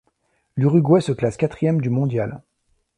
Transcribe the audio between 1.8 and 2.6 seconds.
mondial.